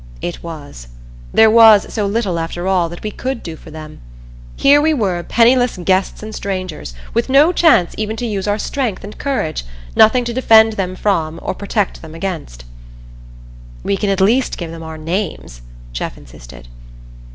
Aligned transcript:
It 0.19 0.41
was. 0.41 0.87
There 1.31 1.51
was 1.51 1.93
so 1.93 2.07
little, 2.07 2.39
after 2.39 2.67
all, 2.67 2.89
that 2.89 3.03
we 3.03 3.11
could 3.11 3.43
do 3.43 3.55
for 3.55 3.69
them. 3.69 4.01
Here 4.55 4.81
we 4.81 4.95
were, 4.95 5.21
penniless 5.21 5.77
guests 5.77 6.23
and 6.23 6.33
strangers, 6.33 6.95
with 7.13 7.29
no 7.29 7.51
chance 7.51 7.93
even 7.99 8.15
to 8.15 8.25
use 8.25 8.47
our 8.47 8.57
strength 8.57 9.03
and 9.03 9.15
courage 9.19 9.63
nothing 9.95 10.23
to 10.25 10.33
defend 10.33 10.73
them 10.73 10.95
from 10.95 11.39
or 11.43 11.53
protect 11.53 12.01
them 12.01 12.15
against. 12.15 12.65
"We 13.83 13.95
can 13.95 14.09
at 14.09 14.21
least 14.21 14.57
give 14.57 14.71
them 14.71 14.81
our 14.81 14.97
names," 14.97 15.61
Jeff 15.93 16.17
insisted. 16.17 16.67